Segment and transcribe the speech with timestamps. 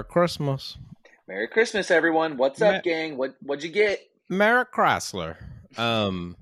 [0.00, 0.78] Merry Christmas.
[1.28, 2.38] Merry Christmas, everyone.
[2.38, 3.18] What's up, gang?
[3.18, 4.00] What what'd you get?
[4.30, 5.36] Merrick Chrysler.
[5.76, 6.38] Um,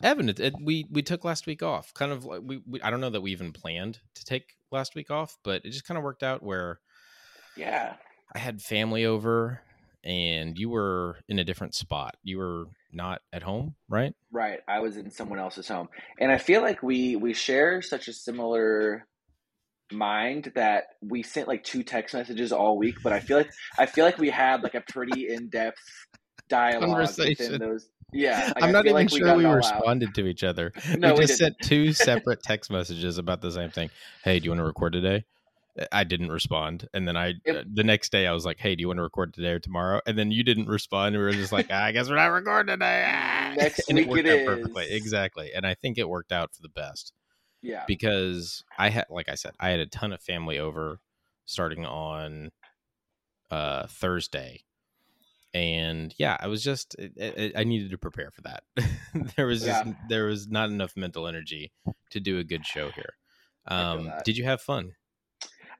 [0.00, 1.92] Evan, it, it, we we took last week off.
[1.92, 4.94] Kind of like we, we I don't know that we even planned to take last
[4.94, 6.78] week off, but it just kind of worked out where
[7.56, 7.94] Yeah.
[8.32, 9.60] I had family over
[10.04, 12.14] and you were in a different spot.
[12.22, 14.14] You were not at home, right?
[14.30, 14.60] Right.
[14.68, 15.88] I was in someone else's home.
[16.20, 19.04] And I feel like we we share such a similar
[19.92, 23.86] mind that we sent like two text messages all week, but I feel like I
[23.86, 25.78] feel like we had like a pretty in-depth
[26.48, 27.52] dialogue Conversation.
[27.52, 27.88] within those.
[28.12, 28.52] Yeah.
[28.54, 29.56] like, I'm not even like sure we it out.
[29.56, 30.72] responded to each other.
[30.98, 31.56] No, we we just didn't.
[31.62, 33.90] sent two separate text messages about the same thing.
[34.24, 35.24] Hey, do you want to record today?
[35.92, 37.56] I didn't respond, and then I Yep.
[37.56, 39.60] uh, the next day I was like, "Hey, do you want to record today or
[39.60, 41.14] tomorrow?" And then you didn't respond.
[41.14, 43.54] And we were just like, "I guess we're not recording today." Ah.
[43.56, 45.52] Next and week worked it out perfectly, exactly.
[45.54, 47.12] And I think it worked out for the best
[47.62, 47.84] Yeah.
[47.86, 51.00] because I had, like I said, I had a ton of family over
[51.44, 52.50] starting on
[53.50, 54.62] uh Thursday.
[55.54, 58.64] And yeah, I was just it, it, I needed to prepare for that.
[59.36, 61.72] there was just there was not enough mental energy
[62.10, 63.14] to do a good show here.
[63.66, 64.92] Um, did you have fun?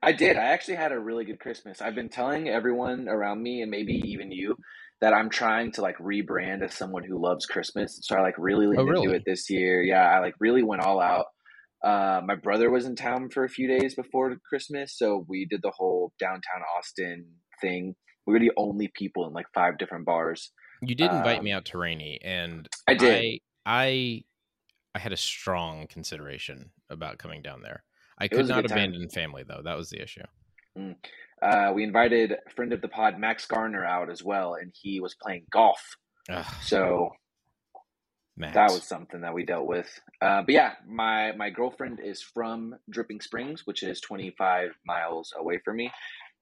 [0.01, 0.37] I did.
[0.37, 1.81] I actually had a really good Christmas.
[1.81, 4.55] I've been telling everyone around me and maybe even you
[5.01, 7.99] that I'm trying to like rebrand as someone who loves Christmas.
[8.03, 9.05] So I like really leaned Oh, really?
[9.05, 9.81] into it this year.
[9.81, 11.25] Yeah, I like really went all out.
[11.83, 15.61] Uh, my brother was in town for a few days before Christmas, so we did
[15.61, 17.25] the whole downtown Austin
[17.61, 17.95] thing.
[18.27, 20.51] We were the only people in like five different bars.
[20.81, 23.13] You did invite Um, me out to Rainey, and I did.
[23.13, 24.23] I, I
[24.95, 27.83] I had a strong consideration about coming down there.
[28.17, 28.77] I could not good time.
[28.77, 29.61] abandon family though.
[29.63, 30.23] That was the issue.
[31.41, 35.15] Uh, we invited friend of the pod, Max Garner, out as well, and he was
[35.15, 35.95] playing golf.
[36.29, 37.11] Ugh, So
[38.39, 38.53] Max.
[38.55, 39.87] that was something that we dealt with.
[40.21, 45.59] Uh, but yeah, my my girlfriend is from Dripping Springs, which is 25 miles away
[45.63, 45.91] from me.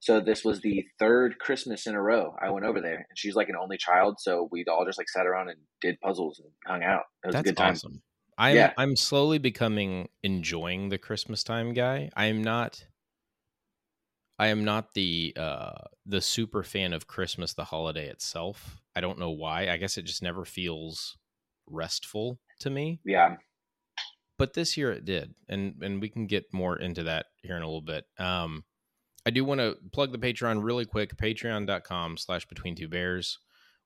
[0.00, 3.34] So this was the third Christmas in a row I went over there, and she's
[3.34, 6.50] like an only child, so we all just like sat around and did puzzles and
[6.64, 7.02] hung out.
[7.24, 7.72] It was That's a good time.
[7.72, 8.02] awesome.
[8.38, 8.72] I'm Yeah.
[8.78, 12.10] I'm slowly becoming enjoying the Christmas time guy.
[12.14, 12.86] I am not
[14.38, 15.72] I am not the uh
[16.06, 18.80] the super fan of Christmas the holiday itself.
[18.94, 19.68] I don't know why.
[19.68, 21.18] I guess it just never feels
[21.70, 23.00] restful to me.
[23.04, 23.36] Yeah,
[24.38, 25.34] But this year it did.
[25.48, 28.04] And and we can get more into that here in a little bit.
[28.18, 28.64] Um
[29.26, 33.38] I do want to plug the Patreon really quick, patreon.com slash between two bears.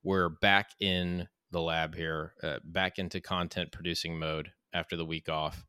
[0.05, 5.29] We're back in the lab here, uh, back into content producing mode after the week
[5.29, 5.65] off.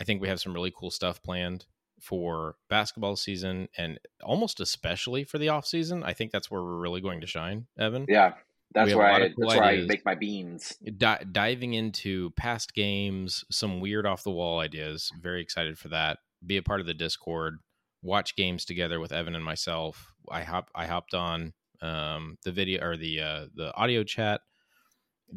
[0.00, 1.64] I think we have some really cool stuff planned
[2.00, 6.02] for basketball season and almost especially for the off season.
[6.02, 8.06] I think that's where we're really going to shine, Evan.
[8.08, 8.32] yeah.
[8.74, 10.76] That's where I cool that's where I make my beans.
[10.96, 15.10] Di- diving into past games, some weird off the wall ideas.
[15.20, 16.18] Very excited for that.
[16.44, 17.58] Be a part of the Discord.
[18.02, 20.12] Watch games together with Evan and myself.
[20.28, 24.40] I hop I hopped on um, the video or the uh, the audio chat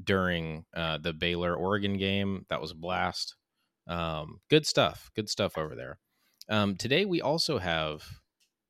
[0.04, 2.46] during uh, the Baylor Oregon game.
[2.50, 3.36] That was a blast.
[3.88, 5.12] Um, good stuff.
[5.16, 6.00] Good stuff over there.
[6.50, 8.04] Um, today we also have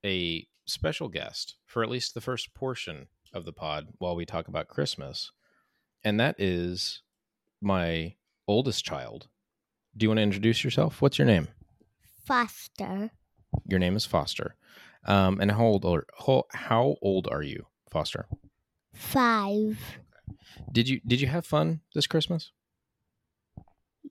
[0.06, 4.48] a special guest for at least the first portion of the pod while we talk
[4.48, 5.32] about Christmas,
[6.04, 7.02] and that is
[7.62, 8.16] my
[8.48, 9.28] oldest child.
[9.96, 11.02] Do you want to introduce yourself?
[11.02, 11.48] What's your name?
[12.26, 13.12] Foster.
[13.66, 14.56] Your name is Foster.
[15.06, 18.28] Um, and how old are how, how old are you, Foster?
[18.94, 19.80] Five.
[20.72, 22.52] Did you did you have fun this Christmas?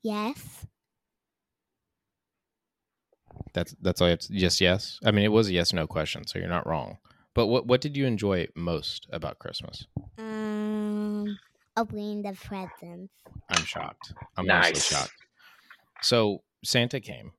[0.03, 0.67] Yes.
[3.53, 4.99] That's that's all you have to just yes.
[5.05, 6.99] I mean, it was a yes no question, so you're not wrong.
[7.37, 9.87] But what what did you enjoy most about Christmas?
[10.19, 11.39] Um,
[11.77, 13.13] opening the presents.
[13.49, 14.15] I'm shocked.
[14.37, 14.51] I'm Nice.
[14.51, 15.23] honestly shocked.
[16.01, 17.33] So Santa came,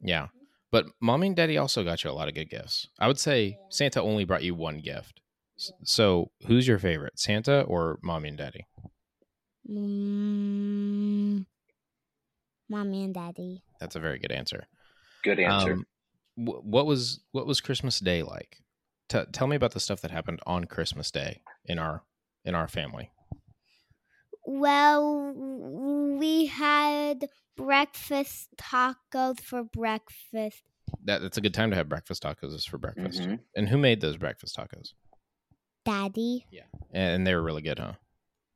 [0.00, 0.28] yeah,
[0.72, 2.88] but mommy and daddy also got you a lot of good gifts.
[3.00, 5.20] I would say Santa only brought you one gift.
[5.58, 8.66] S- So who's your favorite, Santa or mommy and daddy?
[9.68, 11.44] Mm,
[12.70, 13.64] mommy and daddy.
[13.78, 14.66] That's a very good answer.
[15.22, 15.78] Good answer.
[15.78, 15.86] Um,
[16.36, 18.62] wh- what was what was Christmas Day like?
[19.10, 22.04] T- tell me about the stuff that happened on Christmas Day in our
[22.44, 23.10] in our family.
[24.46, 25.32] Well,
[26.16, 27.26] we had
[27.56, 30.62] breakfast tacos for breakfast.
[31.04, 33.20] That that's a good time to have breakfast tacos is for breakfast.
[33.22, 33.40] Mhm.
[33.56, 34.94] And who made those breakfast tacos?
[35.84, 36.46] Daddy.
[36.52, 37.94] Yeah, and they were really good, huh?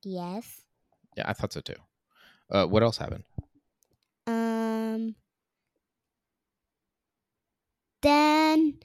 [0.04, 0.62] Yes.
[1.16, 1.76] Yeah, I thought so too.
[2.48, 3.24] Uh, what else happened?
[4.28, 5.16] Um.
[8.02, 8.78] Then,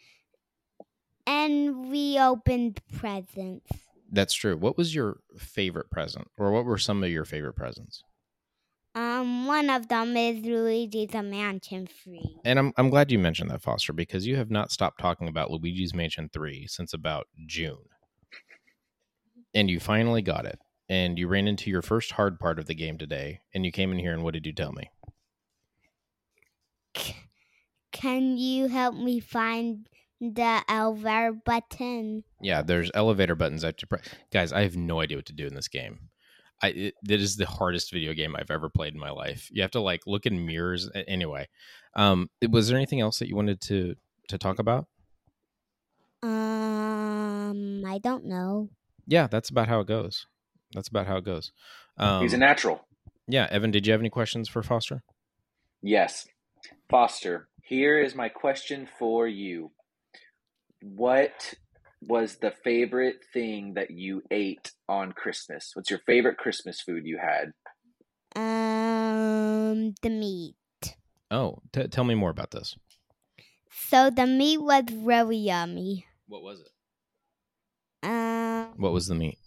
[1.29, 3.69] and we opened presents.
[4.11, 4.57] That's true.
[4.57, 8.03] What was your favorite present, or what were some of your favorite presents?
[8.93, 12.41] Um, one of them is Luigi's Mansion 3.
[12.43, 15.51] And I'm I'm glad you mentioned that, Foster, because you have not stopped talking about
[15.51, 17.85] Luigi's Mansion 3 since about June.
[19.53, 20.59] And you finally got it.
[20.87, 23.91] And you ran into your first hard part of the game today, and you came
[23.91, 24.89] in here and what did you tell me?
[27.91, 29.87] Can you help me find
[30.19, 32.23] the elevator button?
[32.41, 34.07] Yeah, there's elevator buttons I have to press.
[34.31, 36.09] Guys, I have no idea what to do in this game.
[36.61, 39.47] I it, it is the hardest video game I've ever played in my life.
[39.51, 40.89] You have to like look in mirrors.
[41.07, 41.47] Anyway,
[41.95, 43.95] um, was there anything else that you wanted to
[44.27, 44.87] to talk about?
[46.21, 48.69] Um, I don't know.
[49.07, 50.27] Yeah, that's about how it goes.
[50.73, 51.51] That's about how it goes.
[51.97, 52.85] Um, He's a natural.
[53.27, 55.01] yeah, Evan, did you have any questions for Foster?
[55.81, 56.27] Yes.
[56.89, 59.71] Foster, here is my question for you.
[60.81, 61.53] What
[62.01, 65.71] was the favorite thing that you ate on Christmas?
[65.73, 67.51] What's your favorite Christmas food you had?
[68.35, 70.55] Um, the meat.
[71.31, 72.75] Oh, t- tell me more about this.
[73.71, 76.05] So the meat was really yummy.
[76.27, 78.07] What was it?
[78.07, 79.37] Um, What was the meat?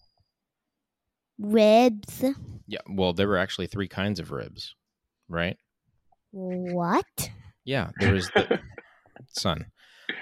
[1.39, 2.25] ribs.
[2.67, 4.75] Yeah, well, there were actually three kinds of ribs,
[5.29, 5.57] right?
[6.31, 7.31] What?
[7.65, 8.61] Yeah, there was the
[9.29, 9.72] son.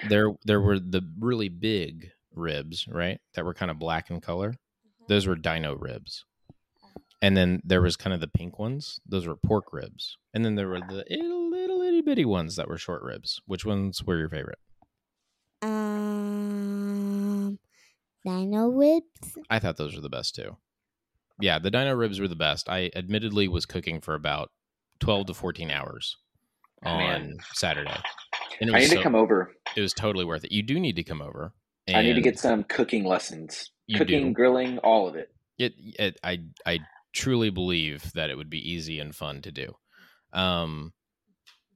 [0.09, 3.21] There, there were the really big ribs, right?
[3.35, 4.55] That were kind of black in color.
[5.09, 6.25] Those were dino ribs.
[7.23, 8.99] And then there was kind of the pink ones.
[9.07, 10.17] Those were pork ribs.
[10.33, 13.43] And then there were the little, little itty bitty ones that were short ribs.
[13.47, 14.59] Which ones were your favorite?
[16.31, 17.59] Um,
[18.25, 19.37] dino ribs.
[19.51, 20.57] I thought those were the best too.
[21.41, 22.69] Yeah, the dino ribs were the best.
[22.69, 24.51] I admittedly was cooking for about
[25.01, 26.17] 12 to 14 hours
[26.85, 27.37] on Man.
[27.55, 27.97] Saturday.
[28.61, 29.53] And it I need so- to come over.
[29.77, 30.53] It was totally worth it.
[30.53, 31.53] You do need to come over.
[31.89, 33.71] I need to get some cooking lessons.
[33.87, 34.35] You cooking, do.
[34.35, 35.33] grilling, all of it.
[35.59, 36.81] it, it I I
[37.13, 39.75] truly believe that it would be easy and fun to do.
[40.33, 40.93] Um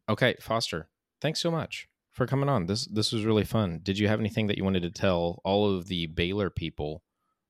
[0.09, 0.89] okay, Foster,
[1.21, 2.67] thanks so much for coming on.
[2.67, 3.81] This this was really fun.
[3.83, 7.03] Did you have anything that you wanted to tell all of the Baylor people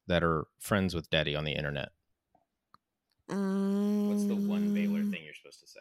[0.07, 1.91] that are friends with Daddy on the internet?
[3.29, 5.81] Um, What's the one Baylor thing you're supposed to say?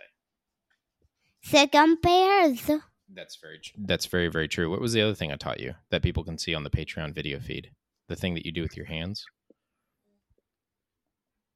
[1.42, 2.70] Sic 'em bears.
[3.16, 4.70] That's very tr- that's very very true.
[4.70, 7.14] What was the other thing I taught you that people can see on the Patreon
[7.14, 7.72] video feed?
[8.10, 9.24] The thing that you do with your hands.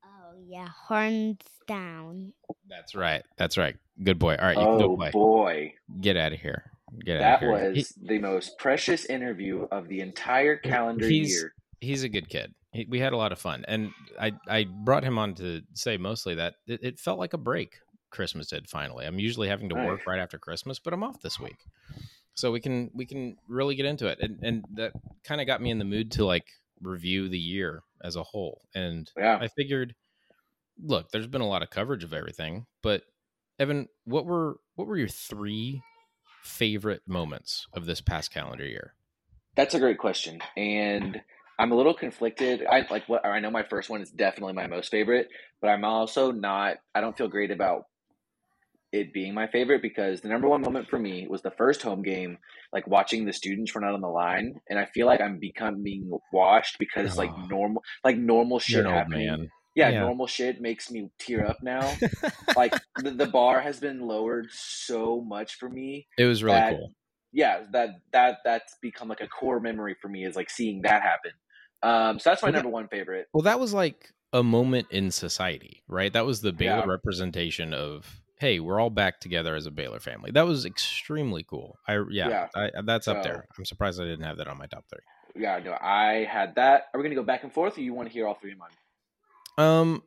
[0.03, 2.33] Oh yeah, horns down.
[2.69, 3.23] That's right.
[3.37, 3.75] That's right.
[4.03, 4.35] Good boy.
[4.39, 5.11] All right, you can oh go play.
[5.11, 5.73] boy.
[5.99, 6.71] Get out of here.
[7.05, 7.71] Get out of here.
[7.71, 11.53] He- was the most precious interview of the entire calendar He's- year.
[11.81, 12.53] he's a good kid.
[12.71, 15.97] He, we had a lot of fun, and I I brought him on to say
[15.97, 17.79] mostly that it, it felt like a break.
[18.09, 19.05] Christmas did finally.
[19.05, 21.57] I'm usually having to work right after Christmas, but I'm off this week,
[22.33, 24.93] so we can we can really get into it, and and that
[25.23, 26.45] kind of got me in the mood to like
[26.81, 28.61] review the year as a whole.
[28.75, 29.37] And Yeah.
[29.41, 29.95] I figured,
[30.81, 33.03] look, there's been a lot of coverage of everything, but
[33.59, 35.81] Evan, what were what were your three
[36.43, 38.93] favorite moments of this past calendar year?
[39.55, 41.19] That's a great question, and
[41.57, 42.63] I'm a little conflicted.
[42.69, 43.49] I like what I know.
[43.49, 46.77] My first one is definitely my most favorite, but I'm also not.
[46.93, 47.85] I don't feel great about
[48.93, 52.01] it being my favorite because the number one moment for me was the first home
[52.03, 52.37] game,
[52.71, 56.09] like watching the students run out on the line, and I feel like I'm becoming
[56.31, 57.45] washed because like Oh.
[57.49, 59.27] normal, like normal shit You're happening.
[59.27, 59.49] man.
[59.75, 59.99] Yeah, Yeah.
[60.01, 61.93] normal shit makes me tear up now.
[62.55, 66.71] like the, the bar has been lowered so much for me It was really that-
[66.71, 66.93] cool.
[67.33, 71.01] yeah, that that that's become like a core memory for me is like seeing that
[71.03, 71.31] happen.
[71.83, 73.27] Um, so that's my Well, number one favorite.
[73.33, 76.11] Well, that was like a moment in society, right?
[76.11, 76.85] That was the Baylor Yeah.
[76.85, 80.31] representation of, hey, we're all back together as a Baylor family.
[80.31, 81.77] That was extremely cool.
[81.87, 82.47] I yeah, Yeah.
[82.55, 83.47] I, that's up So- there.
[83.57, 84.99] I'm surprised I didn't have that on my top three.
[85.41, 86.85] Yeah, no, I had that.
[86.93, 88.57] Are we gonna go back and forth, or you want to hear all three of
[88.57, 88.69] mine?
[89.57, 90.03] Um,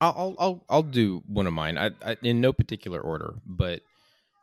[0.00, 1.76] I'll I'll I'll, do one of mine.
[1.78, 3.80] I, I in no particular order, but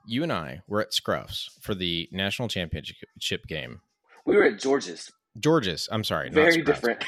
[0.05, 3.81] you and I were at Scruffs for the national championship game.
[4.25, 5.11] We were at George's.
[5.39, 7.03] George's, I'm sorry, Very different.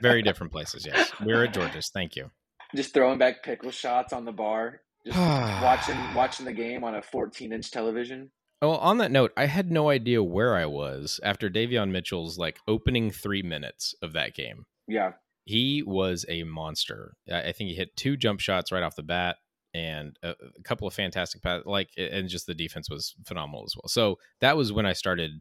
[0.00, 0.84] very different places.
[0.84, 1.90] Yes, we were at George's.
[1.90, 2.30] Thank you.
[2.74, 4.80] Just throwing back pickle shots on the bar.
[5.06, 5.18] Just
[5.62, 8.30] watching watching the game on a 14 inch television.
[8.60, 12.58] Well, on that note, I had no idea where I was after Davion Mitchell's like
[12.68, 14.66] opening three minutes of that game.
[14.86, 15.12] Yeah,
[15.44, 17.14] He was a monster.
[17.32, 19.36] I think he hit two jump shots right off the bat
[19.74, 21.66] and a, a couple of fantastic passes.
[21.66, 23.88] Like, and just the defense was phenomenal as well.
[23.88, 25.40] So that was when I started,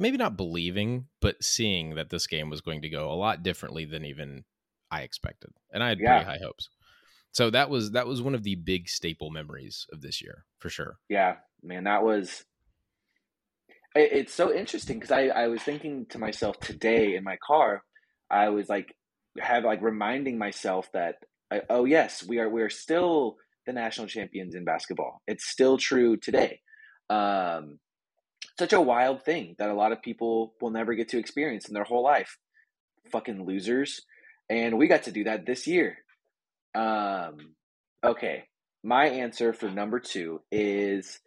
[0.00, 3.84] maybe not believing, but seeing that this game was going to go a lot differently
[3.84, 4.44] than even
[4.90, 6.16] I expected, and I had Yeah.
[6.22, 6.68] pretty high hopes.
[7.32, 10.68] So that was that was one of the big staple memories of this year for
[10.68, 10.98] sure.
[11.08, 12.44] yeah, man, that was.
[13.94, 17.82] It, it's so interesting because I I was thinking to myself today in my car,
[18.30, 18.94] I was like
[19.38, 21.16] have like reminding myself that
[21.52, 25.22] I, oh yes we are we are still the national champions in basketball.
[25.26, 26.60] It's still true today.
[27.08, 27.78] Um,
[28.58, 31.74] such a wild thing that a lot of people will never get to experience in
[31.74, 32.38] their whole life.
[33.10, 34.02] Fucking losers.
[34.48, 35.98] And we got to do that this year.
[36.74, 37.54] Um,
[38.04, 38.44] okay.
[38.82, 41.20] My answer for number two is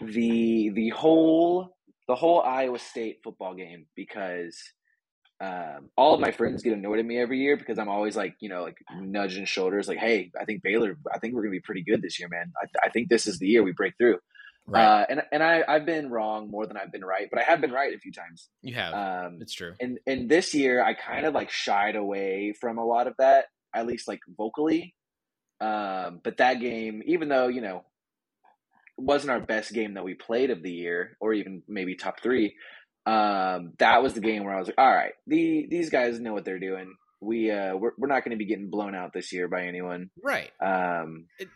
[0.00, 1.76] the the whole
[2.08, 4.58] the whole Iowa State football game because
[5.40, 8.36] um, all of my friends get annoyed at me every year because I'm always like,
[8.40, 11.60] you know, like nudging shoulders, like, hey, I think Baylor, I think we're gonna be
[11.60, 12.52] pretty good this year, man.
[12.62, 14.18] I, I think this is the year we break through.
[14.66, 14.84] Right.
[14.84, 17.60] Uh, and and I I've been wrong more than I've been right, but I have
[17.60, 18.48] been right a few times.
[18.62, 18.94] You have.
[18.94, 19.74] Um, it's true.
[19.80, 23.46] And and this year I kind of like shied away from a lot of that,
[23.74, 24.94] at least like vocally.
[25.60, 27.84] Um, but that game, even though you know,
[28.96, 32.54] wasn't our best game that we played of the year, or even maybe top three,
[33.06, 36.32] um, that was the game where I was like, all right, the these guys know
[36.32, 36.94] what they're doing.
[37.20, 40.10] We uh, we're, we're not going to be getting blown out this year by anyone,
[40.22, 40.50] right?
[40.60, 41.48] Um, it,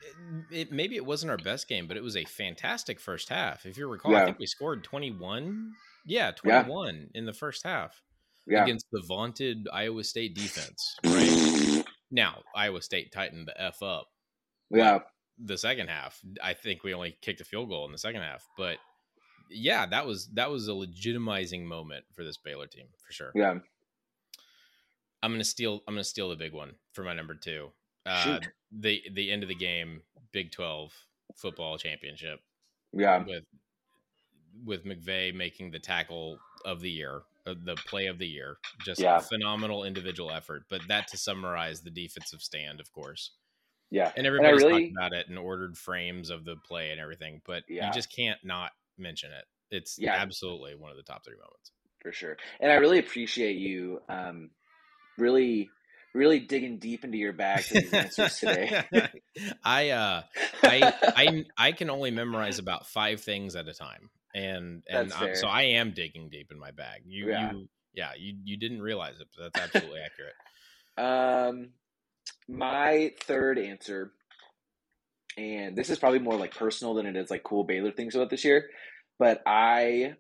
[0.51, 3.67] it, it, maybe it wasn't our best game, but it was a fantastic first half.
[3.67, 4.23] If you recall, yeah.
[4.23, 5.73] I think we scored twenty one.
[6.07, 7.19] Yeah, twenty one yeah.
[7.19, 8.01] in the first half
[8.49, 8.63] yeah.
[8.63, 10.97] against the vaunted Iowa State defense.
[11.05, 11.55] Right
[12.11, 14.09] now, Iowa State tightened the f up.
[14.71, 15.01] Yeah,
[15.39, 18.47] the second half, I think we only kicked a field goal in the second half,
[18.57, 18.79] but
[19.51, 23.33] yeah, that was that was a legitimizing moment for this Baylor team for sure.
[23.35, 23.59] Yeah.
[25.23, 25.81] I'm gonna steal.
[25.87, 27.71] I'm gonna steal the big one for my number two.
[28.07, 28.41] Uh,
[28.73, 30.93] the the end of the game, Big Twelve
[31.37, 32.41] football championship.
[32.93, 33.25] Yeah.
[33.25, 33.45] With
[34.65, 37.23] with McVea making the tackle of the year,
[37.55, 39.19] the play of the year, just yeah.
[39.19, 40.65] phenomenal individual effort.
[40.69, 43.33] But that to summarize the defensive stand, of course.
[43.91, 47.41] Yeah, and everybody's really, talking about it and ordered frames of the play and everything,
[47.47, 47.87] but yeah.
[47.87, 49.45] you just can't not mention it.
[49.71, 50.15] It's yeah.
[50.15, 52.37] absolutely one of the top three moments for sure.
[52.61, 54.51] And I really appreciate you, um,
[55.17, 55.69] really,
[56.15, 58.83] really digging deep into your bag for these answers today.
[59.65, 60.23] I, uh,
[60.63, 65.49] I, I, I can only memorize about five things at a time, and and so
[65.49, 67.03] I am digging deep in my bag.
[67.07, 67.53] You, yeah.
[67.53, 70.35] you, yeah, you, you didn't realize it, but that's absolutely accurate.
[70.99, 71.69] Um,
[72.49, 74.13] my third answer
[75.39, 78.29] and this is probably more like personal than it is like cool Baylor things about
[78.29, 78.69] this year.
[79.19, 80.15] But I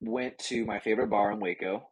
[0.00, 1.88] went to my favorite bar in Waco,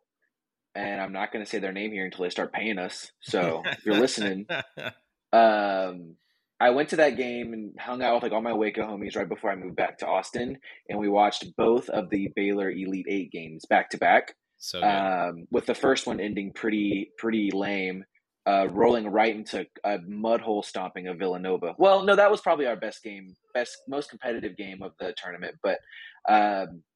[0.74, 3.10] and I'm not going to say their name here until they start paying us.
[3.20, 4.46] So if you're listening,
[5.32, 6.14] um,
[6.60, 9.28] I went to that game and hung out with like all my Waco homies right
[9.28, 13.32] before I moved back to Austin, and we watched both of the Baylor Elite Eight
[13.32, 14.34] games back to back.
[14.58, 18.04] So um, with the first one ending pretty pretty lame,
[18.46, 21.74] uh, rolling right into a mud hole stomping of Villanova.
[21.78, 25.56] Well, no, that was probably our best game, best, most competitive game of the tournament.
[25.62, 25.78] But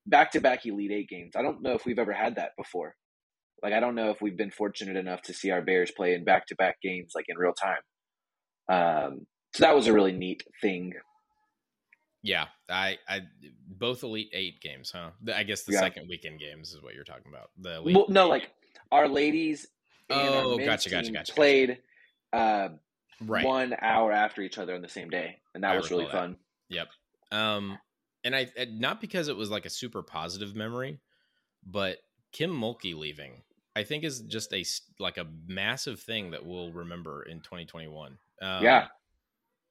[0.06, 1.36] back to back Elite Eight games.
[1.36, 2.94] I don't know if we've ever had that before.
[3.62, 6.24] Like, I don't know if we've been fortunate enough to see our Bears play in
[6.24, 7.80] back to back games, like in real time.
[8.68, 10.94] Um, so that was a really neat thing.
[12.22, 13.20] Yeah, I, I,
[13.68, 15.10] both Elite Eight games, huh?
[15.34, 15.80] I guess the yeah.
[15.80, 17.50] second weekend games is what you're talking about.
[17.58, 18.50] The Elite well, no, like
[18.90, 19.68] our ladies
[20.10, 21.32] oh, gotcha, gotcha, gotcha.
[21.34, 21.78] Played
[22.32, 22.70] uh,
[23.20, 23.44] right.
[23.44, 26.12] one hour after each other on the same day, and that I was really that.
[26.12, 26.36] fun.
[26.68, 26.88] Yep.
[27.30, 27.78] Um,
[28.24, 30.98] and I not because it was like a super positive memory,
[31.64, 31.98] but
[32.32, 33.42] Kim Mulkey leaving,
[33.76, 34.64] I think, is just a
[34.98, 38.18] like a massive thing that we'll remember in 2021.
[38.42, 38.86] Um, yeah,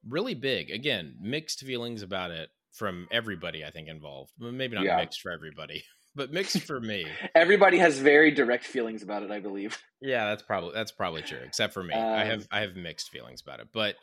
[0.08, 0.70] really big.
[0.70, 3.64] Again, mixed feelings about it from everybody.
[3.64, 4.32] I think involved.
[4.38, 4.96] Maybe not yeah.
[4.96, 5.84] mixed for everybody.
[6.14, 7.06] but mixed for me.
[7.34, 9.76] Everybody has very direct feelings about it, I believe.
[10.00, 11.94] Yeah, that's probably that's probably true, except for me.
[11.94, 13.96] Um, I have I have mixed feelings about it, but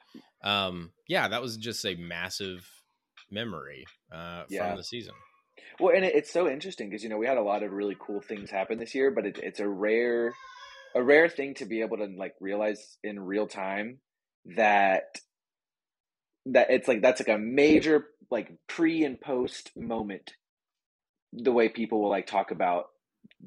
[0.43, 2.67] um, yeah, that was just a massive
[3.29, 4.67] memory uh, yeah.
[4.67, 5.13] from the season.
[5.79, 7.96] Well, and it, it's so interesting because you know we had a lot of really
[8.00, 10.34] cool things happen this year, but it, it's a rare
[10.96, 14.00] a rare thing to be able to like realize in real time
[14.58, 15.03] that
[16.48, 20.33] that it's like that's like a major like pre and post moment
[21.33, 22.86] the way people will like talk about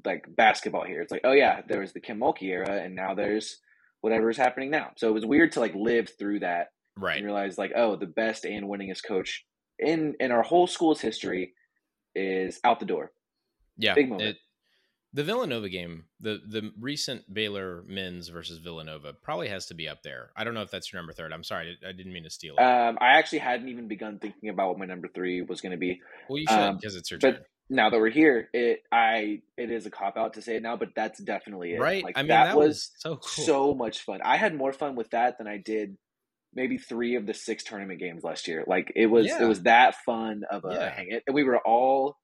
[0.04, 1.02] like basketball here.
[1.02, 3.58] It's like, oh yeah, there was the Kim Mulkey era, and now there's
[4.00, 4.90] whatever is happening now.
[4.96, 7.16] So it was weird to like live through that, right?
[7.16, 9.44] And realize like, oh, the best and winningest coach
[9.78, 11.54] in in our whole school's history
[12.14, 13.12] is out the door.
[13.76, 14.30] Yeah, big moment.
[14.30, 14.36] It,
[15.14, 20.02] the Villanova game, the the recent Baylor men's versus Villanova, probably has to be up
[20.02, 20.30] there.
[20.36, 21.32] I don't know if that's your number third.
[21.32, 22.60] I'm sorry, I didn't mean to steal it.
[22.60, 25.78] Um, I actually hadn't even begun thinking about what my number three was going to
[25.78, 26.00] be.
[26.28, 29.42] Well, you should because um, it's your turn But now that we're here, it I
[29.56, 31.80] it is a cop out to say it now, but that's definitely it.
[31.80, 32.02] Right.
[32.02, 33.44] Like I mean, that, that was, was, so cool.
[33.44, 34.18] so much fun.
[34.24, 35.96] I had more fun with that than I did
[36.52, 38.64] maybe three of the six tournament games last year.
[38.66, 39.42] Like it was yeah.
[39.42, 40.90] it was that fun of a yeah.
[40.90, 41.22] hang it.
[41.28, 42.16] And we were all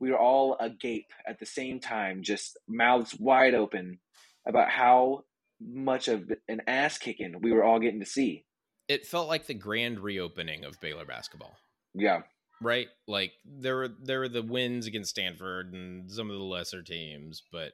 [0.00, 3.98] we were all agape at the same time, just mouths wide open
[4.46, 5.24] about how
[5.60, 8.44] much of an ass kicking we were all getting to see.
[8.88, 11.56] it felt like the grand reopening of Baylor basketball.
[11.94, 12.20] Yeah.
[12.62, 12.88] Right?
[13.08, 17.42] Like there were there were the wins against Stanford and some of the lesser teams,
[17.50, 17.72] but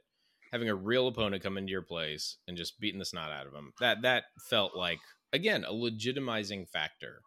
[0.52, 3.52] having a real opponent come into your place and just beating the snot out of
[3.52, 3.72] them.
[3.80, 4.98] That that felt like
[5.32, 7.22] again, a legitimizing factor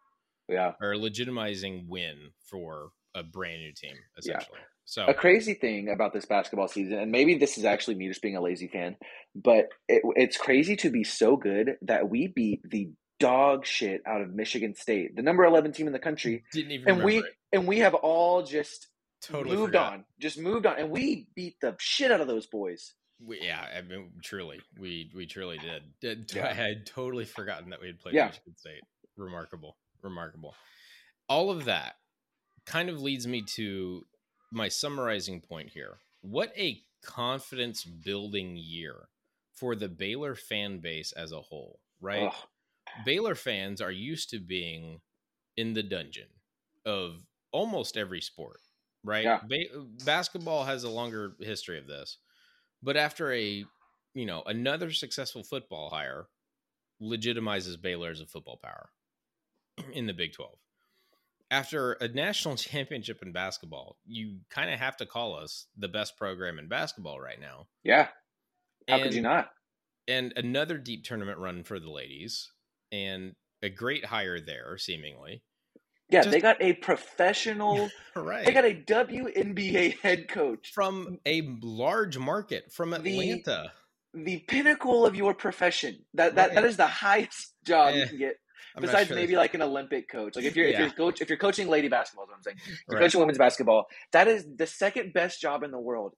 [0.50, 0.74] Yeah.
[0.82, 4.60] or a legitimizing win for a brand new team essentially.
[4.86, 8.22] So A crazy thing about this basketball season, and maybe this is actually me just
[8.22, 8.96] being a lazy fan,
[9.34, 14.22] but it, it's crazy to be so good that we beat the dog shit out
[14.22, 17.26] of Michigan State, the number 11 team in the country, didn't even and we it.
[17.52, 18.88] and we have all just
[19.22, 19.94] totally moved forgot.
[19.94, 22.94] on, just moved on, and we beat the shit out of those boys.
[23.26, 25.84] We, yeah, I mean, truly, we we truly did.
[26.00, 26.48] did Yeah.
[26.48, 28.28] I had totally forgotten that we had played Yeah.
[28.28, 28.82] Michigan State.
[29.18, 30.54] Remarkable, remarkable.
[31.28, 31.96] All of that
[32.66, 34.06] kind of leads me to
[34.52, 35.98] my summarizing point here.
[36.22, 39.10] What a confidence building year
[39.54, 42.28] for the Baylor fan base as a whole, right?
[42.28, 42.34] Ugh.
[43.06, 45.02] Baylor fans are used to being
[45.58, 46.28] in the dungeon
[46.86, 48.60] of almost every sport,
[49.04, 49.24] right?
[49.24, 49.40] Yeah.
[49.48, 52.18] Ba- basketball has a longer history of this,
[52.84, 53.66] but after a
[54.14, 56.28] you know another successful football hire
[57.02, 58.90] legitimizes Baylor as a football power
[59.94, 60.58] in the Big Twelve.
[61.56, 66.18] After a national championship in basketball, you kind of have to call us the best
[66.18, 67.68] program in basketball right now.
[67.84, 68.10] Yeah.
[68.90, 69.50] How could you not?
[70.08, 72.52] and another deep tournament run for the ladies
[72.92, 73.34] and
[73.64, 75.42] a great hire there seemingly
[76.12, 81.42] Yeah, just- they got a professional, right they got a WNBA head coach, from a
[81.64, 83.72] large market from The- atlanta
[84.14, 86.06] the pinnacle of your profession.
[86.14, 86.56] That that, Right.
[86.56, 88.36] that is the highest job Eh, you can get.
[88.76, 89.16] I'm Besides sure.
[89.16, 90.36] maybe like an Olympic coach.
[90.36, 92.58] Like if you're if you're coach if you're coaching lady basketball, is what I'm saying.
[92.60, 93.04] If you're Right.
[93.06, 96.14] coaching women's basketball, that is the second best job in the world.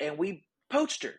[0.00, 1.14] And we poached her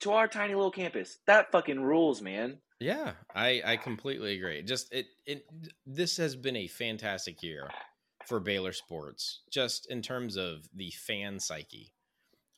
[0.00, 1.18] to our tiny little campus.
[1.26, 2.58] That fucking rules, man.
[2.80, 5.44] yeah i i completely agree just it it
[5.84, 7.68] this has been a fantastic year
[8.28, 11.92] for baylor sports just in terms of the fan psyche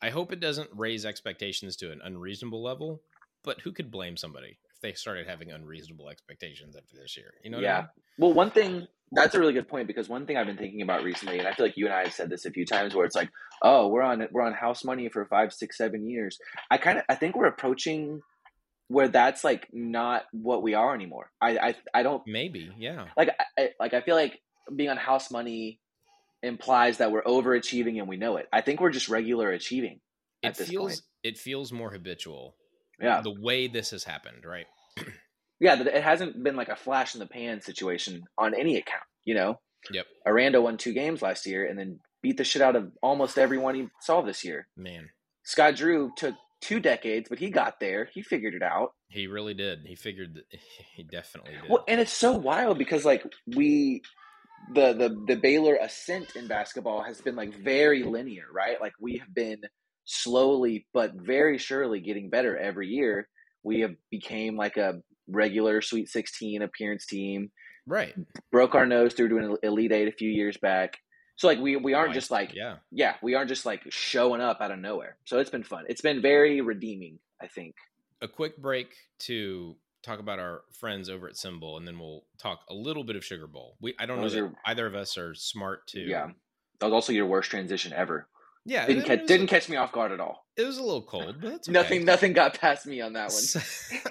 [0.02, 3.00] i hope it doesn't raise expectations to an unreasonable level
[3.42, 7.58] but who could blame somebody they started having unreasonable expectations after this year you know
[7.58, 7.78] what I yeah.
[7.78, 7.88] mean?
[8.18, 11.02] Well, one thing that's a really good point because one thing I've been thinking about
[11.02, 13.04] recently, and I feel like you and I have said this a few times, where
[13.04, 13.30] it's like,
[13.62, 16.38] oh, we're on we're on house money for five, six, seven years.
[16.70, 18.20] I kind of I think we're approaching
[18.88, 21.30] where that's like not what we are anymore.
[21.40, 24.40] I I, I don't maybe yeah like I, like I feel like
[24.74, 25.80] being on house money
[26.42, 28.48] implies that we're overachieving and we know it.
[28.52, 30.00] I think we're just regular achieving
[30.44, 31.02] at it feels point.
[31.24, 32.54] it feels more habitual
[33.00, 34.66] Yeah, the way this has happened right
[35.60, 35.80] yeah.
[35.80, 39.02] It hasn't been like a flash in the pan situation on any account.
[39.24, 39.60] You know,
[39.90, 43.38] yep Aranda won two games last year and then beat the shit out of almost
[43.38, 44.66] everyone he saw this year.
[44.76, 45.10] man
[45.44, 48.08] Scott Drew took two decades, but he got there.
[48.12, 48.92] He figured it out.
[49.08, 50.60] he really did he figured that
[50.96, 54.02] he definitely did Well, and it's so wild because like we
[54.74, 58.80] the the the Baylor ascent in basketball has been like very linear, right?
[58.80, 59.60] Like we have been
[60.04, 63.28] slowly but very surely getting better every year.
[63.62, 67.50] We have became like a regular Sweet 16 appearance team.
[67.86, 68.14] right
[68.50, 70.98] Broke our nose through an Elite 8 a few years back.
[71.36, 74.60] So like we we aren't just like yeah yeah, we aren't just like showing up
[74.60, 75.16] out of nowhere.
[75.24, 75.84] So it's been fun.
[75.88, 77.74] It's been very redeeming, I think.
[78.20, 82.60] a quick break to talk about our friends over at Simbull, and then we'll talk
[82.68, 83.76] a little bit of Sugar Bowl.
[83.80, 86.00] We I don't know Those that are- either of us are smart to.
[86.00, 86.28] Yeah.
[86.80, 88.26] That was also your worst transition ever.
[88.64, 88.86] Yeah.
[88.86, 90.44] Didn't catch didn't catch me off guard at all.
[90.56, 91.72] It was a little cold, but that's okay.
[91.72, 93.62] Nothing nothing got past me on that one.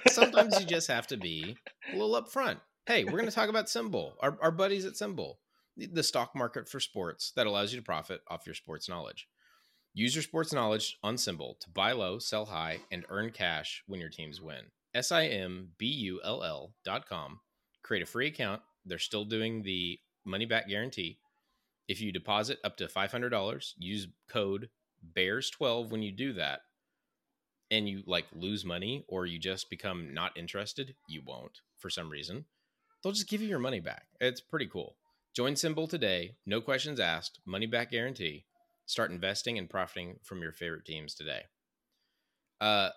[0.11, 1.55] Sometimes you just have to be
[1.91, 2.57] a little upfront.
[2.85, 5.35] Hey, we're going to talk about Simbull, our, our buddies at Simbull,
[5.77, 9.27] the, the stock market for sports that allows you to profit off your sports knowledge.
[9.93, 13.99] Use your sports knowledge on Simbull to buy low, sell high, and earn cash when
[13.99, 14.61] your teams win.
[14.95, 17.39] S I M B U L L dot com.
[17.83, 18.61] Create a free account.
[18.85, 21.19] They're still doing the money back guarantee.
[21.89, 24.69] If you deposit up to $500, use code
[25.17, 26.61] BEARS12 when you do that,
[27.71, 32.09] and you like lose money or you just become not interested, you won't for some
[32.09, 32.45] reason.
[33.01, 34.05] They'll just give you your money back.
[34.21, 34.97] It's pretty cool.
[35.35, 36.35] Join Simbull today.
[36.45, 37.39] No questions asked.
[37.45, 38.45] Money back guarantee.
[38.85, 41.41] Start investing and profiting from your favorite teams today.
[42.59, 42.89] Uh,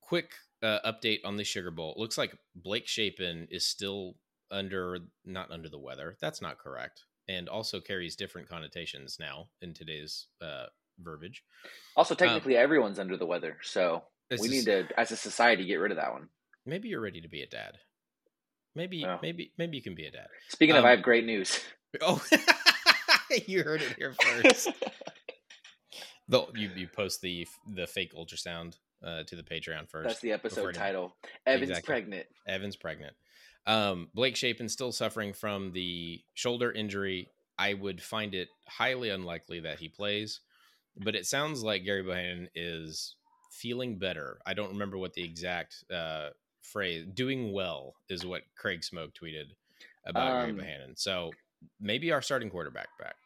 [0.00, 0.32] quick
[0.62, 1.94] uh, update on the Sugar Bowl.
[1.96, 4.16] Looks like Blake Shapen is still
[4.50, 6.16] under, not under the weather.
[6.20, 7.04] That's not correct.
[7.28, 10.66] And also carries different connotations now in today's uh,
[11.00, 11.42] verbiage.
[11.96, 14.04] Also, technically, everyone's under the weather, so
[14.40, 16.28] we need to, as a society, get rid of that one.
[16.64, 17.78] maybe you're ready to be a dad.
[18.76, 19.18] Maybe, Yeah.
[19.22, 20.28] maybe, maybe you can be a dad.
[20.48, 21.60] Speaking of, Um, I have great news.
[22.02, 22.22] Oh,
[23.46, 24.68] you heard it here first.
[26.28, 30.08] the, you you post the the fake ultrasound uh, to the Patreon first.
[30.08, 31.16] That's the episode title.
[31.46, 31.86] Evan's Exactly.
[31.92, 32.26] pregnant.
[32.46, 33.14] Evan's pregnant.
[33.66, 37.30] Um, Blake Shapen still suffering from the shoulder injury.
[37.58, 40.40] I would find it highly unlikely that he plays,
[40.96, 43.16] but it sounds like Gary Bohanon is
[43.50, 44.38] feeling better.
[44.46, 46.30] I don't remember what the exact uh,
[46.62, 49.46] phrase "doing well" is what Craig Smoke tweeted
[50.04, 50.96] about Um, Gary Bohanon.
[50.96, 51.32] So
[51.80, 53.16] maybe our starting quarterback back.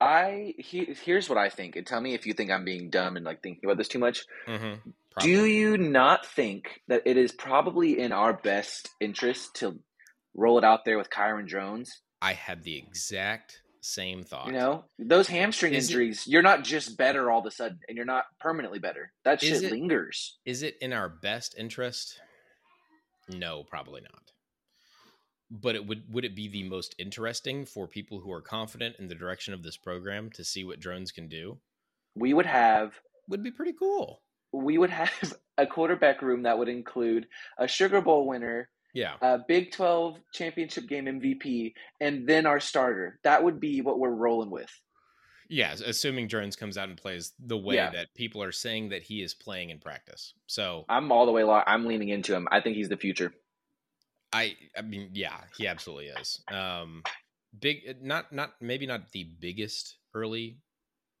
[0.00, 3.16] I he, here's what I think, and tell me if you think I'm being dumb
[3.16, 4.24] and like thinking about this too much.
[4.48, 4.90] Mm-hmm.
[5.20, 9.78] Do you not think that it is probably in our best interest to
[10.34, 11.90] roll it out there with Kyron Drones?
[12.20, 14.46] I had the exact same thought.
[14.46, 17.80] You know, those hamstring Is it- injuries, you're not just better all of a sudden,
[17.88, 19.12] and you're not permanently better.
[19.24, 20.38] That shit it- lingers.
[20.44, 22.20] Is it in our best interest?
[23.28, 24.32] No, probably not.
[25.50, 29.08] But it would would it be the most interesting for people who are confident in
[29.08, 31.60] the direction of this program to see what Drones can do?
[32.14, 32.94] We would have
[33.28, 34.22] Would be pretty cool.
[34.52, 35.10] We would have
[35.58, 37.26] a quarterback room that would include
[37.58, 39.14] a Sugar Bowl winner, Yeah.
[39.20, 43.18] a Big 12 championship game MVP, and then our starter.
[43.24, 44.70] That would be what we're rolling with.
[45.48, 47.90] Yeah, assuming Drones comes out and plays the way Yeah.
[47.90, 50.32] that people are saying that he is playing in practice.
[50.46, 52.48] So I'm all the way lo- I'm leaning into him.
[52.50, 53.34] I think he's the future.
[54.32, 56.40] I I mean, yeah, he absolutely is.
[56.50, 57.02] Um
[57.60, 60.56] big not not maybe not the biggest early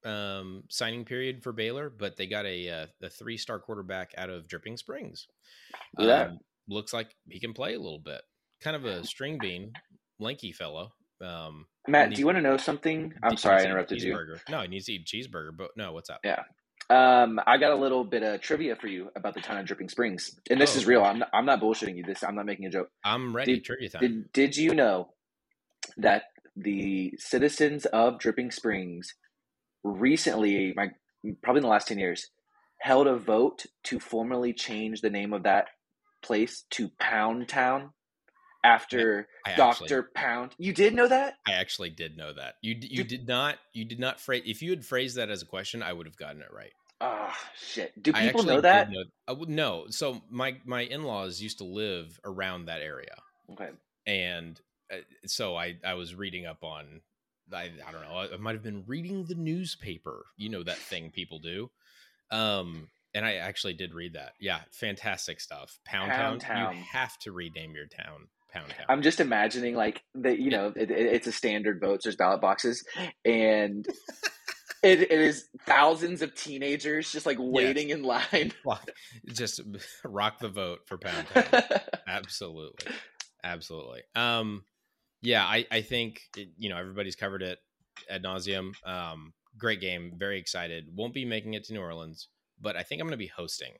[0.04, 4.48] um signing period for Baylor, but they got a uh, a three-star quarterback out of
[4.48, 5.26] Dripping Springs.
[5.96, 6.28] That.
[6.30, 6.38] Um,
[6.68, 8.22] looks like he can play a little bit.
[8.62, 9.72] Kind of a string bean,
[10.18, 10.92] lanky fellow.
[11.20, 13.12] Um Matt, needs- do you want to know something?
[13.22, 14.16] I'm sorry I interrupted you.
[14.48, 16.20] No, he needs to eat cheeseburger, but no, what's up?
[16.24, 16.42] Yeah.
[16.90, 19.88] Um, I got a little bit of trivia for you about the town of Dripping
[19.88, 20.78] Springs, and this Oh.
[20.78, 21.02] is real.
[21.04, 22.02] I'm not, I'm not bullshitting you.
[22.04, 22.88] This I'm not making a joke.
[23.04, 24.00] I'm ready, Did- trivia time.
[24.00, 25.12] Did Did you know
[25.96, 26.24] that
[26.56, 29.14] the citizens of Dripping Springs
[29.84, 30.90] recently, my
[31.42, 32.28] probably in the last ten years,
[32.78, 35.68] held a vote to formally change the name of that
[36.22, 37.90] place to Pound Town
[38.64, 40.54] after Doctor Pound?
[40.58, 41.34] You did know that?
[41.46, 42.54] I actually did know that.
[42.62, 45.42] You you Did- did not you did not phrase if you had phrased that as
[45.42, 46.72] a question, I would have gotten it right.
[47.00, 48.00] Oh shit!
[48.00, 48.88] Do people know that?
[48.88, 49.86] Know, would no.
[49.90, 53.16] So my my in laws used to live around that area,
[53.50, 53.70] Okay.
[54.06, 54.60] and
[54.92, 57.00] uh, so I I was reading up on.
[57.54, 58.14] I, I don't know.
[58.14, 60.26] I, I might have been reading the newspaper.
[60.36, 61.70] You know that thing people do.
[62.30, 64.32] Um, and I actually did read that.
[64.40, 65.78] Yeah, fantastic stuff.
[65.84, 66.56] Pound, Pound Town.
[66.56, 66.76] Town.
[66.76, 68.86] You have to rename your town Pound Town.
[68.88, 70.38] I'm just imagining like that.
[70.38, 72.04] You know, it, it, it's a standard votes.
[72.04, 72.84] There's ballot boxes,
[73.24, 73.86] and
[74.82, 78.52] it, it is thousands of teenagers just like waiting in line.
[79.26, 79.60] Just
[80.04, 81.62] rock the vote for Pound Town.
[82.06, 82.92] absolutely
[83.44, 84.64] absolutely um
[85.22, 87.58] yeah i i think it, you know everybody's covered it
[88.10, 88.72] ad nauseum.
[88.86, 90.86] Um great game very excited.
[90.94, 92.28] Won't be making it to new orleans
[92.60, 93.72] but i think i'm gonna be hosting.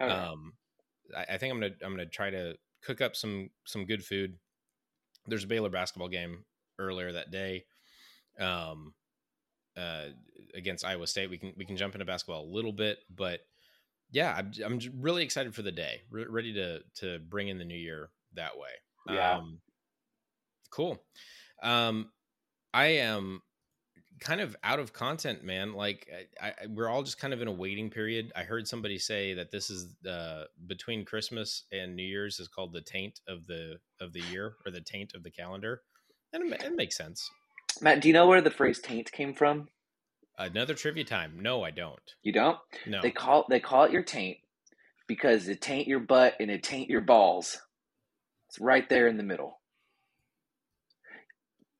[0.00, 0.12] Okay.
[0.12, 0.52] um
[1.16, 4.34] I, I think i'm gonna i'm gonna try to cook up some some good food.
[5.26, 6.44] There's a baylor basketball game
[6.78, 7.64] earlier that day
[8.38, 8.94] um
[9.76, 10.06] uh
[10.54, 11.30] against iowa state.
[11.30, 13.40] We can we can jump into basketball a little bit but
[14.12, 16.02] yeah i'm, I'm really excited for the day.
[16.10, 18.70] Re- ready to to bring in the new year that way.
[19.14, 19.38] Yeah.
[19.38, 19.60] um
[20.76, 21.02] cool
[21.62, 22.10] um
[22.74, 23.40] i am
[24.20, 26.06] kind of out of content man like
[26.40, 29.32] I, I we're all just kind of in a waiting period i heard somebody say
[29.34, 33.76] that this is uh between christmas and new year's is called the taint of the
[34.00, 35.80] of the year or the taint of the calendar
[36.34, 37.30] and it, it makes sense
[37.80, 39.68] Matt, do you know where the phrase "taint" came from?
[40.38, 42.58] another trivia time no i don't You don't.
[42.86, 44.38] no They call they call it your taint
[45.06, 47.58] because it taint your butt and it taint your balls.
[48.48, 49.60] It's right there in the middle.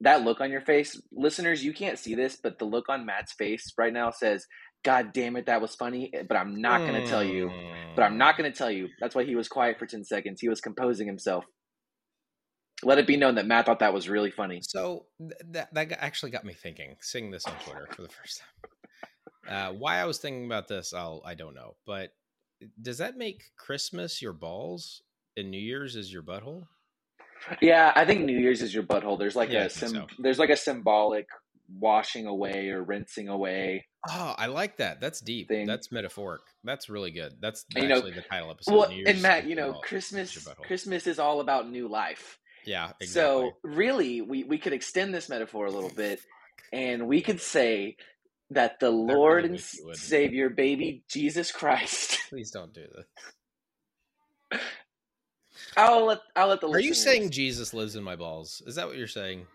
[0.03, 3.33] That look on your face, listeners, you can't see this, but the look on Matt's
[3.33, 4.47] face right now says,
[4.85, 7.51] "God damn it, that was funny." But I'm not going to tell you.
[7.95, 8.89] But I'm not going to tell you.
[9.01, 10.41] That's why he was quiet for ten seconds.
[10.41, 11.45] He was composing himself.
[12.83, 14.61] Let it be known that Matt thought that was really funny.
[14.63, 16.97] So th- that that actually got me thinking.
[17.01, 18.71] Seeing this on Twitter for the first time.
[19.49, 21.77] Uh, why I was thinking about this, I'll I don't know.
[21.87, 22.11] But
[22.83, 25.03] does that make Christmas your balls
[25.37, 26.67] and New Year's is your butthole?
[27.61, 29.19] Yeah, I think New Year's is your butthole.
[29.19, 30.07] There's like Yeah, a sim- so.
[30.19, 31.27] there's like a symbolic
[31.79, 33.87] washing away or rinsing away.
[34.09, 35.01] Oh, I like that.
[35.01, 35.49] That's deep.
[35.49, 35.67] Thing.
[35.67, 36.43] That's metaphoric.
[36.65, 37.35] That's really good.
[37.41, 38.75] That's you know- the title episode.
[38.75, 40.47] Well, New Year's and Matt, you know, Christmas.
[40.63, 42.39] Christmas is all about new life.
[42.65, 43.07] Yeah, exactly.
[43.09, 46.21] So really, we we could extend this metaphor a little bit,
[46.73, 47.97] and we could say
[48.51, 49.97] that the Lord really and wish you would.
[49.97, 52.21] Savior, baby Jesus Christ.
[52.29, 52.87] please don't do
[54.53, 54.61] this.
[55.77, 56.69] I'll let I'll let the.
[56.69, 58.63] Are you saying Jesus lives in my balls?
[58.67, 59.47] Is that what you're saying?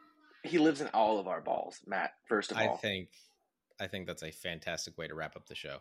[0.44, 2.14] he lives in all of our balls, Matt?
[2.28, 3.10] First of I all, think
[3.80, 5.78] I think that's a fantastic way to wrap up the show.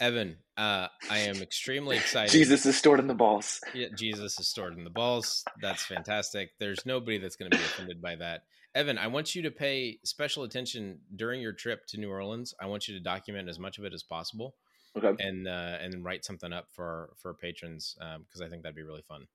[0.00, 2.30] Evan, uh, I am extremely excited.
[2.30, 3.60] Jesus is stored in the balls.
[3.74, 5.44] Yeah, Jesus is stored in the balls.
[5.60, 6.50] That's fantastic.
[6.60, 8.42] There's nobody that's going to be offended by that.
[8.76, 12.54] Evan, I want you to pay special attention during your trip to New Orleans.
[12.60, 14.54] I want you to document as much of it as possible,
[14.96, 15.20] Okay.
[15.24, 19.02] and uh, and write something up for for patrons because I think that'd be really
[19.02, 19.26] fun.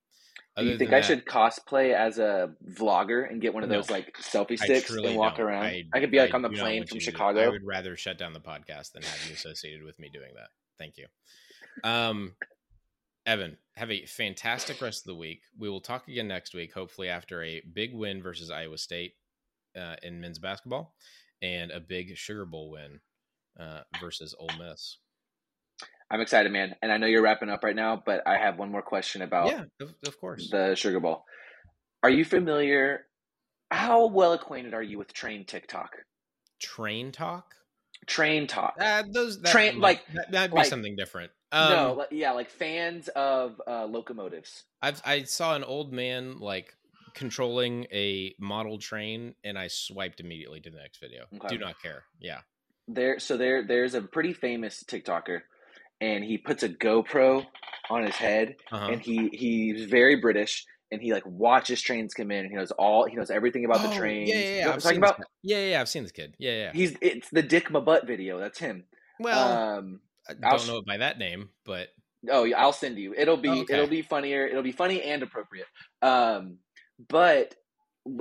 [0.58, 3.78] Do you think I that- should cosplay as a vlogger and get one of No.
[3.78, 5.66] those like selfie sticks and walk around?
[5.66, 7.42] I, I, could be like I on the plane from you to do- Chicago.
[7.42, 10.50] I would rather shut down the podcast than have you associated with me doing that.
[10.78, 11.08] Thank you.
[11.84, 12.36] Um,
[13.26, 15.42] Evan, have a fantastic rest of the week.
[15.58, 19.16] We will talk again next week, hopefully after a big win versus Iowa State
[19.76, 20.94] uh, in men's basketball
[21.42, 23.00] and a big Sugar Bowl win
[23.60, 24.98] uh, versus Ole Miss.
[26.14, 26.76] I'm excited, man.
[26.84, 29.48] And I know you're wrapping up right now, but I have one more question about
[29.48, 30.48] yeah, of, of course.
[30.52, 31.26] the Sugar Bowl.
[32.04, 33.08] Are you familiar?
[33.72, 35.96] How well acquainted are you with Train TikTok?
[36.62, 37.56] Train talk.
[38.06, 38.76] Train Talk.
[38.80, 41.32] Uh, those that Train- like- that, that'd be like- something different.
[41.52, 44.64] Um, no, yeah, like fans of uh, locomotives.
[44.82, 46.76] I've I saw an old man like
[47.14, 51.26] controlling a model train, and I swiped immediately to the next video.
[51.36, 51.48] Okay.
[51.48, 52.04] Do not care.
[52.20, 52.40] Yeah.
[52.88, 55.42] There, so there, there's a pretty famous TikToker,
[56.02, 57.46] and he puts a GoPro
[57.90, 58.88] on his head, Uh-huh.
[58.92, 62.72] and he he's very British, and he like watches trains come in, and he knows
[62.72, 64.30] all, he knows everything about the Oh, trains.
[64.30, 65.20] Yeah, yeah, You know I'm talking about?
[65.44, 65.82] Yeah, yeah, yeah.
[65.82, 66.36] I've seen this kid.
[66.40, 66.72] Yeah, yeah.
[66.74, 68.40] He's it's the Dick my butt video.
[68.40, 68.86] That's him.
[69.20, 71.90] well, um, I don't sh- know it by that name, but
[72.30, 73.14] Oh, yeah, I'll send you.
[73.14, 73.74] It'll be Oh, okay.
[73.74, 74.48] it'll be funnier.
[74.48, 75.68] It'll be funny and appropriate.
[76.02, 76.60] Um,
[77.10, 77.56] but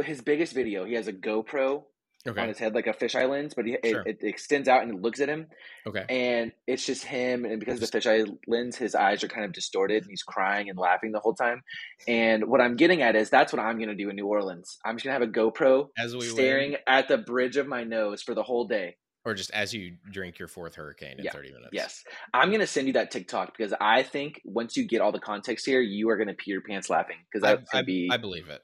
[0.02, 1.84] his biggest video, he has a GoPro
[2.26, 4.02] on his head, like a fisheye lens, but he, Sure.
[4.06, 5.46] it, it extends out and it looks at him,
[5.86, 6.04] okay.
[6.08, 7.44] and it's just him.
[7.44, 10.68] And because of the fisheye lens, his eyes are kind of distorted, and he's crying
[10.70, 11.62] and laughing the whole time.
[12.06, 14.78] And what I'm getting at is that's what I'm going to do in New Orleans.
[14.84, 17.66] I'm just going to have a GoPro As we staring win, at the bridge of
[17.66, 18.96] my nose for the whole day.
[19.24, 21.68] or just as you drink your fourth hurricane in Yeah, thirty minutes.
[21.72, 22.02] Yes.
[22.34, 25.20] I'm going to send you that TikTok because I think once you get all the
[25.20, 27.86] context here, you are going to pee your pants laughing because I, that's going to
[27.86, 28.08] be.
[28.10, 28.62] I believe it.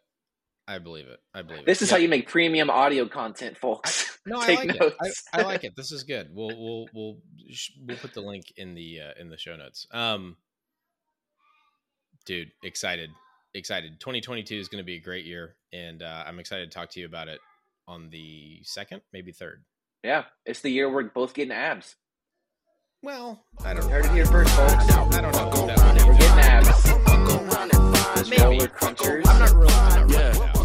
[0.69, 1.19] I believe it.
[1.35, 1.97] I believe this is yeah.
[1.97, 4.19] how you make premium audio content, folks.
[4.27, 4.97] I, no, I like notes.
[5.01, 5.23] it.
[5.33, 5.75] I, I, like it.
[5.75, 6.29] This is good.
[6.31, 7.17] We'll we'll we'll
[7.87, 9.87] we'll put the link in the uh, in the show notes.
[9.93, 10.37] Um,
[12.27, 13.09] dude, excited,
[13.55, 13.99] excited.
[13.99, 16.79] Twenty twenty two is going to be a great year, and uh, I'm excited to
[16.79, 17.41] talk to you about it
[17.89, 19.65] on the second, maybe third.
[20.05, 21.97] Yeah, it's the year we're both getting abs.
[23.03, 23.89] Well, I don't.
[23.91, 24.75] Heard it here first, folks.
[24.75, 25.51] I don't know.
[26.07, 26.89] We're getting abs.
[28.29, 28.59] Maybe.
[28.67, 29.27] Crunchers.
[29.27, 29.71] I'm not real.
[29.71, 30.21] I'm not real.
[30.21, 30.58] Yeah.